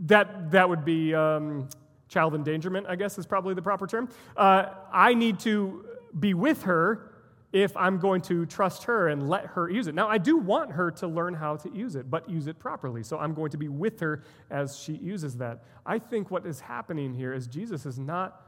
[0.05, 1.67] that, that would be um,
[2.07, 4.07] child endangerment, I guess is probably the proper term.
[4.37, 5.83] Uh, I need to
[6.17, 7.11] be with her
[7.51, 9.93] if I'm going to trust her and let her use it.
[9.93, 13.03] Now, I do want her to learn how to use it, but use it properly.
[13.03, 15.65] So I'm going to be with her as she uses that.
[15.85, 18.41] I think what is happening here is Jesus is not,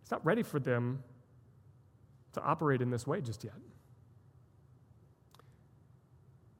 [0.00, 1.02] it's not ready for them
[2.34, 3.54] to operate in this way just yet.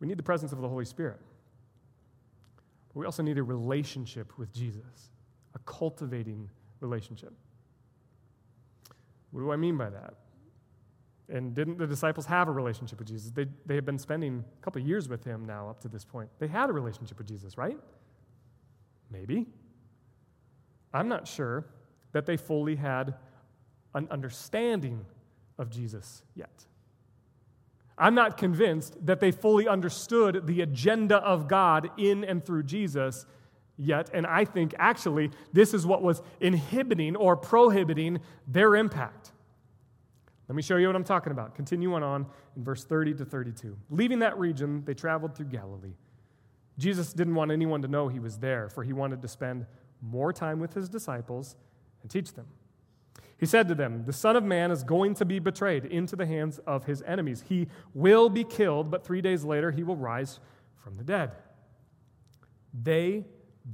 [0.03, 1.21] We need the presence of the Holy Spirit.
[2.88, 5.11] But we also need a relationship with Jesus,
[5.55, 7.33] a cultivating relationship.
[9.31, 10.15] What do I mean by that?
[11.29, 13.31] And didn't the disciples have a relationship with Jesus?
[13.31, 16.29] They, they had been spending a couple years with him now up to this point.
[16.41, 17.79] They had a relationship with Jesus, right?
[19.09, 19.47] Maybe.
[20.93, 21.65] I'm not sure
[22.11, 23.15] that they fully had
[23.95, 25.07] an understanding
[25.59, 26.67] of Jesus yet.
[28.03, 33.27] I'm not convinced that they fully understood the agenda of God in and through Jesus
[33.77, 34.11] yet.
[34.12, 39.31] And I think actually this is what was inhibiting or prohibiting their impact.
[40.49, 41.55] Let me show you what I'm talking about.
[41.55, 43.79] Continuing on in verse 30 to 32.
[43.88, 45.95] Leaving that region, they traveled through Galilee.
[46.79, 49.65] Jesus didn't want anyone to know he was there, for he wanted to spend
[50.01, 51.55] more time with his disciples
[52.03, 52.49] and teach them.
[53.42, 56.26] He said to them, The Son of Man is going to be betrayed into the
[56.26, 57.42] hands of his enemies.
[57.48, 60.38] He will be killed, but three days later he will rise
[60.76, 61.33] from the dead.
[62.72, 63.24] They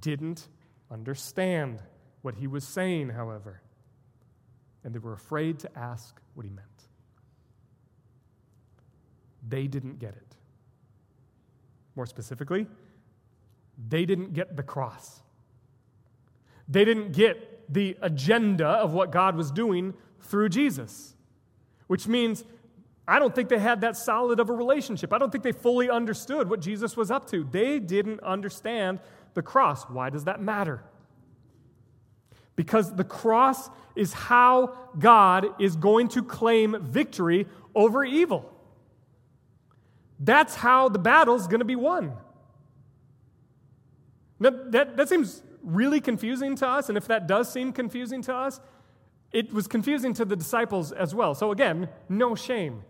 [0.01, 0.49] didn't
[0.91, 1.83] understand
[2.23, 3.61] what he was saying, however,
[4.85, 6.67] and they were afraid to ask what he meant.
[9.47, 10.35] They didn't get it.
[11.95, 12.67] More specifically,
[13.87, 15.21] they didn't get the cross.
[16.69, 21.15] They didn't get the agenda of what God was doing through Jesus,
[21.87, 22.45] which means
[23.07, 25.13] I don't think they had that solid of a relationship.
[25.13, 27.45] I don't think they fully understood what Jesus was up to.
[27.45, 29.01] They didn't understand
[29.35, 29.85] the cross.
[29.85, 30.85] Why does that matter?
[32.55, 38.53] Because the cross is how God is going to claim victory over evil.
[40.21, 42.13] That's how the battle's going to be won.
[44.41, 48.35] Now, that, that seems really confusing to us, and if that does seem confusing to
[48.35, 48.61] us,
[49.33, 51.35] it was confusing to the disciples as well.
[51.35, 52.83] So, again, no shame.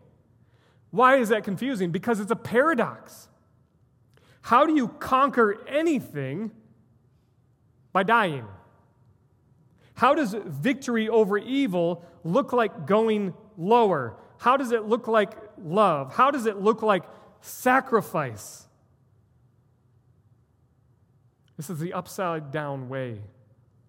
[0.90, 1.90] Why is that confusing?
[1.90, 3.28] Because it's a paradox.
[4.42, 6.52] How do you conquer anything
[7.92, 8.46] by dying?
[9.94, 14.16] How does victory over evil look like going lower?
[14.38, 16.14] How does it look like love?
[16.14, 17.02] How does it look like
[17.40, 18.67] sacrifice?
[21.58, 23.20] This is the upside down way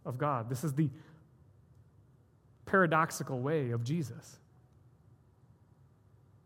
[0.05, 0.49] of God.
[0.49, 0.89] This is the
[2.65, 4.39] paradoxical way of Jesus.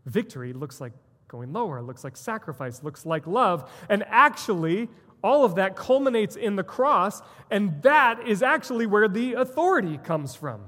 [0.05, 0.91] Victory looks like
[1.29, 3.71] going lower, looks like sacrifice, looks like love.
[3.89, 4.89] And actually,
[5.23, 10.35] all of that culminates in the cross, and that is actually where the authority comes
[10.35, 10.65] from.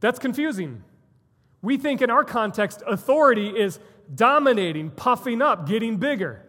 [0.00, 0.84] That's confusing.
[1.62, 3.80] We think in our context, authority is
[4.14, 6.44] dominating, puffing up, getting bigger.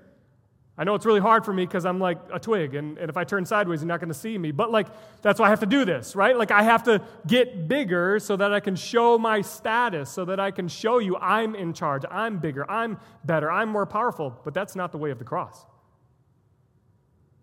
[0.81, 3.15] I know it's really hard for me because I'm like a twig, and, and if
[3.15, 4.49] I turn sideways, you're not going to see me.
[4.49, 4.87] But, like,
[5.21, 6.35] that's why I have to do this, right?
[6.35, 10.39] Like, I have to get bigger so that I can show my status, so that
[10.39, 14.35] I can show you I'm in charge, I'm bigger, I'm better, I'm more powerful.
[14.43, 15.67] But that's not the way of the cross.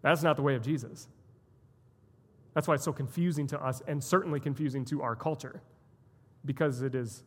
[0.02, 1.06] That's not the way of Jesus.
[2.54, 5.62] That's why it's so confusing to us, and certainly confusing to our culture,
[6.44, 7.22] because it is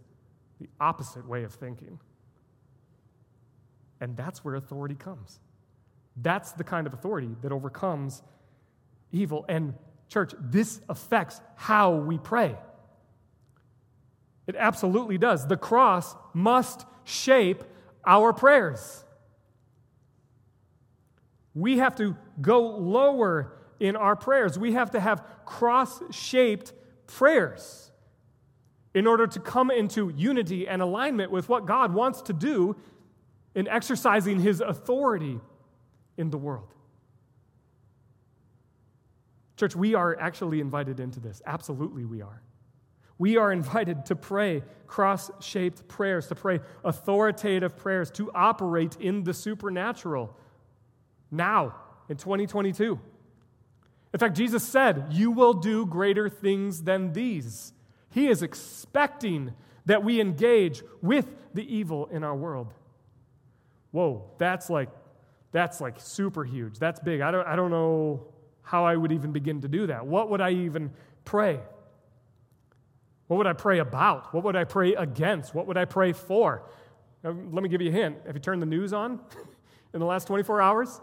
[0.60, 2.00] the opposite way of thinking.
[4.02, 5.40] And that's where authority comes.
[6.16, 8.22] That's the kind of authority that overcomes
[9.12, 9.46] evil.
[9.48, 9.74] And,
[10.10, 12.56] church, this affects how we pray.
[14.48, 15.48] It absolutely does.
[15.48, 17.64] The cross must shape
[18.06, 19.04] our prayers.
[21.54, 24.58] We have to go lower in our prayers.
[24.58, 26.74] We have to have cross shaped
[27.08, 27.92] prayers
[28.94, 32.76] in order to come into unity and alignment with what God wants to do
[33.56, 35.40] in exercising his authority
[36.18, 36.74] in the world.
[39.58, 41.42] Church, we are actually invited into this.
[41.46, 42.42] Absolutely, we are.
[43.18, 49.24] We are invited to pray cross shaped prayers, to pray authoritative prayers, to operate in
[49.24, 50.36] the supernatural
[51.30, 51.76] now
[52.10, 53.00] in 2022.
[54.14, 57.74] In fact, Jesus said, You will do greater things than these.
[58.10, 59.54] He is expecting
[59.86, 62.74] that we engage with the evil in our world.
[63.92, 64.90] Whoa, that's like
[65.52, 66.80] that's like super huge.
[66.80, 67.22] That's big.
[67.22, 68.28] I don't, I don't know
[68.62, 70.06] how I would even begin to do that.
[70.06, 70.92] What would I even
[71.26, 71.60] pray?
[73.28, 74.34] What would I pray about?
[74.34, 75.54] What would I pray against?
[75.54, 76.64] What would I pray for?
[77.24, 78.18] Now, let me give you a hint.
[78.26, 79.20] Have you turned the news on
[79.94, 81.02] in the last 24 hours?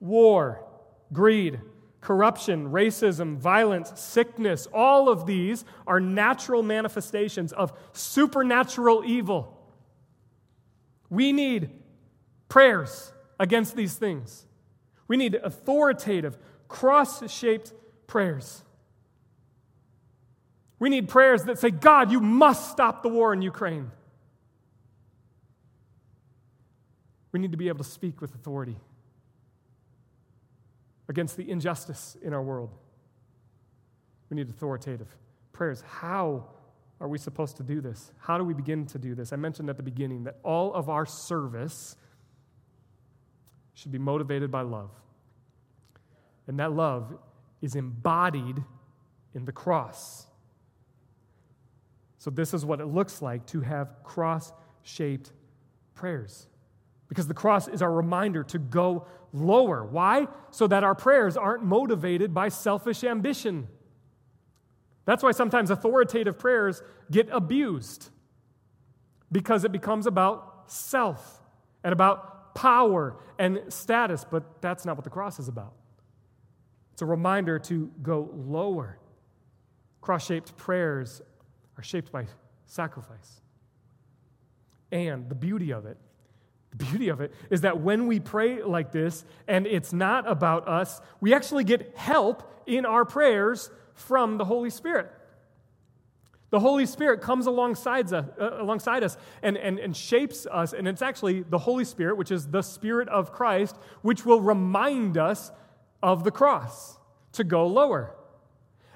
[0.00, 0.64] War,
[1.12, 1.60] greed,
[2.00, 9.56] corruption, racism, violence, sickness, all of these are natural manifestations of supernatural evil.
[11.10, 11.70] We need
[12.48, 14.46] prayers against these things.
[15.08, 17.72] We need authoritative, cross shaped
[18.06, 18.62] prayers.
[20.78, 23.90] We need prayers that say, God, you must stop the war in Ukraine.
[27.32, 28.76] We need to be able to speak with authority
[31.08, 32.70] against the injustice in our world.
[34.28, 35.08] We need authoritative
[35.52, 35.82] prayers.
[35.86, 36.44] How
[37.00, 38.12] are we supposed to do this?
[38.18, 39.32] How do we begin to do this?
[39.32, 41.96] I mentioned at the beginning that all of our service
[43.80, 44.90] should be motivated by love.
[46.46, 47.16] And that love
[47.62, 48.62] is embodied
[49.34, 50.26] in the cross.
[52.18, 55.32] So, this is what it looks like to have cross shaped
[55.94, 56.46] prayers.
[57.08, 59.86] Because the cross is our reminder to go lower.
[59.86, 60.28] Why?
[60.50, 63.66] So that our prayers aren't motivated by selfish ambition.
[65.06, 68.10] That's why sometimes authoritative prayers get abused,
[69.32, 71.40] because it becomes about self
[71.82, 75.72] and about power and status, but that's not what the cross is about.
[76.92, 78.98] It's a reminder to go lower.
[80.02, 81.22] Cross shaped prayers
[81.78, 82.26] are shaped by
[82.66, 83.40] sacrifice.
[84.92, 85.96] And the beauty of it,
[86.70, 90.68] the beauty of it is that when we pray like this and it's not about
[90.68, 95.10] us, we actually get help in our prayers from the Holy Spirit.
[96.50, 100.88] The Holy Spirit comes alongside us, uh, alongside us and, and, and shapes us, and
[100.88, 105.52] it's actually the Holy Spirit, which is the Spirit of Christ, which will remind us
[106.02, 106.98] of the cross
[107.32, 108.16] to go lower.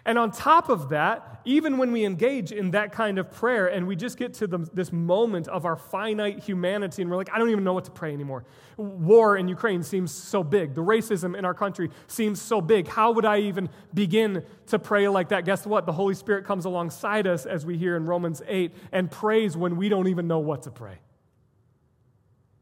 [0.07, 3.87] And on top of that, even when we engage in that kind of prayer and
[3.87, 7.39] we just get to the, this moment of our finite humanity and we're like, I
[7.39, 8.45] don't even know what to pray anymore.
[8.77, 10.75] War in Ukraine seems so big.
[10.75, 12.87] The racism in our country seems so big.
[12.87, 15.47] How would I even begin to pray like that?
[15.47, 15.87] Guess what?
[15.87, 19.77] The Holy Spirit comes alongside us, as we hear in Romans 8, and prays when
[19.77, 20.99] we don't even know what to pray.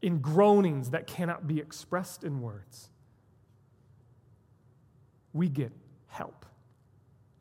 [0.01, 2.89] in groanings that cannot be expressed in words,
[5.31, 5.71] we get
[6.07, 6.45] help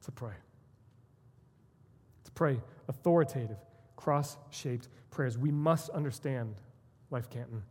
[0.05, 0.34] to pray.
[2.24, 3.57] To pray authoritative,
[3.96, 5.38] cross shaped prayers.
[5.38, 6.55] We must understand,
[7.11, 7.62] Life Canton,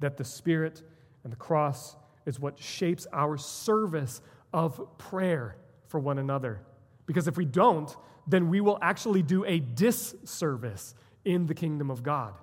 [0.00, 0.82] that the Spirit
[1.22, 1.96] and the cross
[2.26, 4.20] is what shapes our service
[4.52, 5.56] of prayer
[5.88, 6.60] for one another.
[7.06, 7.94] Because if we don't,
[8.26, 10.94] then we will actually do a disservice
[11.24, 12.34] in the kingdom of God.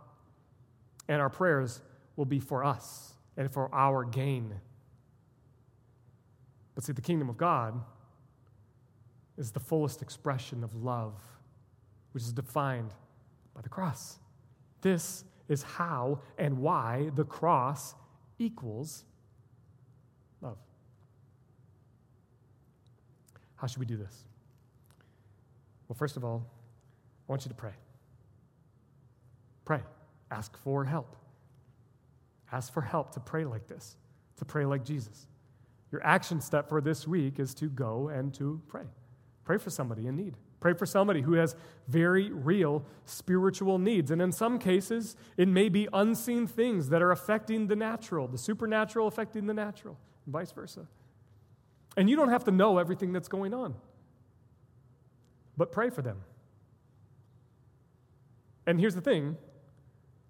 [1.07, 1.81] And our prayers
[2.15, 4.53] will be for us and for our gain.
[6.75, 7.81] But see, the kingdom of God
[9.37, 11.13] is the fullest expression of love,
[12.11, 12.93] which is defined
[13.53, 14.19] by the cross.
[14.81, 17.95] This is how and why the cross
[18.39, 19.03] equals
[20.41, 20.57] love.
[23.55, 24.25] How should we do this?
[25.87, 26.45] Well, first of all,
[27.27, 27.73] I want you to pray.
[29.65, 29.81] Pray.
[30.31, 31.15] Ask for help.
[32.51, 33.97] Ask for help to pray like this,
[34.37, 35.27] to pray like Jesus.
[35.91, 38.85] Your action step for this week is to go and to pray.
[39.51, 40.35] Pray for somebody in need.
[40.61, 41.57] Pray for somebody who has
[41.89, 44.09] very real spiritual needs.
[44.09, 48.37] And in some cases, it may be unseen things that are affecting the natural, the
[48.37, 50.87] supernatural affecting the natural, and vice versa.
[51.97, 53.75] And you don't have to know everything that's going on,
[55.57, 56.21] but pray for them.
[58.65, 59.35] And here's the thing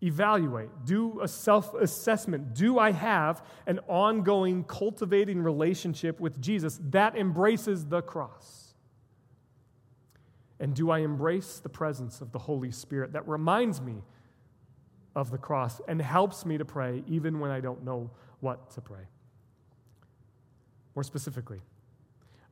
[0.01, 2.55] evaluate, do a self assessment.
[2.55, 8.70] Do I have an ongoing, cultivating relationship with Jesus that embraces the cross?
[10.61, 13.95] And do I embrace the presence of the Holy Spirit that reminds me
[15.15, 18.81] of the cross and helps me to pray even when I don't know what to
[18.81, 19.01] pray?
[20.95, 21.57] More specifically,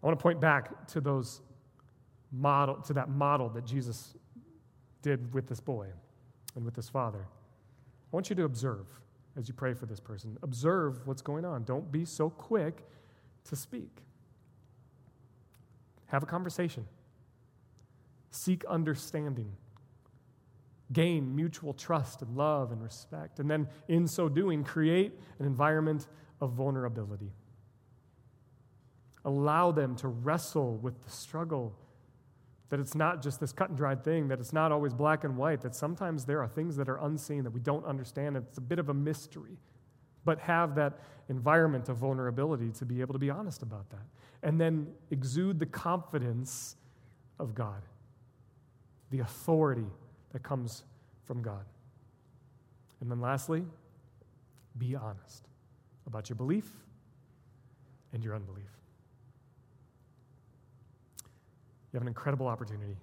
[0.01, 1.41] I want to point back to those
[2.31, 4.15] model to that model that Jesus
[5.03, 5.87] did with this boy
[6.55, 7.21] and with his father.
[7.21, 8.87] I want you to observe
[9.37, 10.35] as you pray for this person.
[10.41, 11.63] Observe what's going on.
[11.63, 12.87] Don't be so quick
[13.45, 14.01] to speak.
[16.07, 16.87] Have a conversation
[18.31, 19.51] seek understanding,
[20.91, 26.07] gain mutual trust and love and respect, and then in so doing, create an environment
[26.41, 27.31] of vulnerability.
[29.25, 31.75] Allow them to wrestle with the struggle.
[32.69, 35.35] That it's not just this cut and dried thing, that it's not always black and
[35.35, 38.37] white, that sometimes there are things that are unseen that we don't understand.
[38.37, 39.57] It's a bit of a mystery.
[40.23, 40.99] But have that
[41.29, 44.05] environment of vulnerability to be able to be honest about that.
[44.43, 46.75] And then exude the confidence
[47.39, 47.81] of God
[49.11, 49.87] the authority
[50.31, 50.83] that comes
[51.25, 51.65] from God.
[53.01, 53.63] And then lastly,
[54.77, 55.47] be honest
[56.07, 56.65] about your belief
[58.13, 58.63] and your unbelief.
[61.91, 62.97] You have an incredible opportunity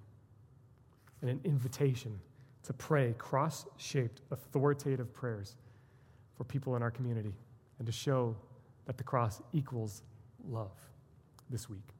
[1.21, 2.19] and an invitation
[2.63, 5.55] to pray cross shaped, authoritative prayers
[6.37, 7.33] for people in our community
[7.79, 8.35] and to show
[8.85, 10.03] that the cross equals
[10.47, 10.71] love
[11.49, 11.96] this week.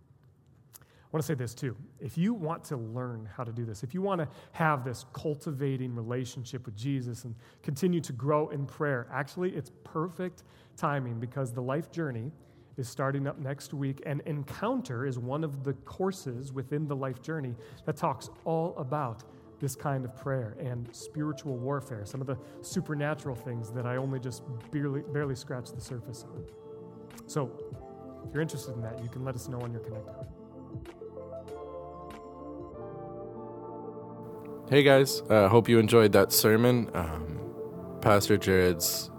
[1.08, 1.74] I want to say this too.
[2.02, 5.06] If you want to learn how to do this, if you want to have this
[5.14, 7.34] cultivating relationship with Jesus and
[7.64, 10.44] continue to grow in prayer, actually, it's perfect
[10.76, 12.34] timing because the life journey
[12.76, 17.22] is starting up next week, and Encounter is one of the courses within the life
[17.22, 17.56] journey
[17.86, 19.24] that talks all about
[19.62, 24.20] this kind of prayer and spiritual warfare, some of the supernatural things that I only
[24.20, 26.44] just barely, barely scratched the surface on.
[27.28, 27.50] So,
[28.28, 30.28] if you're interested in that, you can let us know on your Connect card.
[34.70, 36.90] Hey guys, uh, hope you enjoyed that sermon.
[36.94, 37.40] Um,
[38.02, 39.10] Pastor Jared's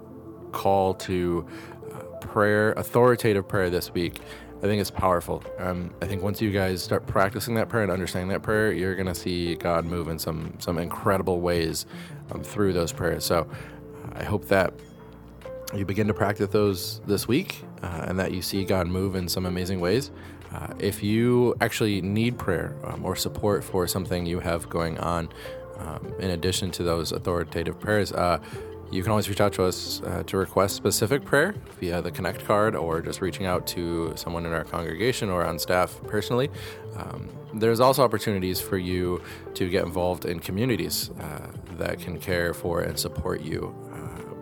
[0.53, 1.47] call to
[1.91, 4.21] uh, prayer, authoritative prayer this week,
[4.59, 5.43] I think it's powerful.
[5.57, 8.95] Um, I think once you guys start practicing that prayer and understanding that prayer, you're
[8.95, 11.87] going to see God move in some some incredible ways
[12.31, 13.25] um, through those prayers.
[13.25, 13.49] So
[14.13, 14.75] I hope that
[15.75, 19.29] you begin to practice those this week uh, and that you see God move in
[19.29, 20.11] some amazing ways.
[20.53, 25.29] Uh, if you actually need prayer um, or support for something you have going on,
[25.79, 28.39] um, in addition to those authoritative prayers, uh,
[28.91, 32.45] you can always reach out to us uh, to request specific prayer via the Connect
[32.47, 36.51] card or just reaching out to someone in our congregation or on staff personally.
[36.97, 39.21] Um, there's also opportunities for you
[39.55, 43.75] to get involved in communities uh, that can care for and support you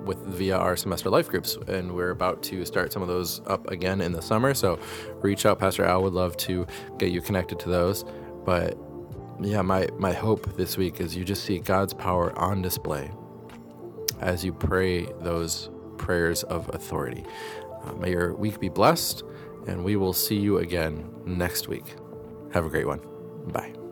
[0.06, 3.70] with via our semester life groups, and we're about to start some of those up
[3.70, 4.54] again in the summer.
[4.54, 4.78] So
[5.16, 6.66] reach out, Pastor Al would love to
[6.98, 8.04] get you connected to those.
[8.44, 8.78] But
[9.40, 13.10] yeah, my my hope this week is you just see God's power on display
[14.20, 17.24] as you pray those prayers of authority.
[17.84, 19.22] Uh, may your week be blessed,
[19.66, 21.96] and we will see you again next week.
[22.52, 23.00] Have a great one.
[23.48, 23.85] Bye.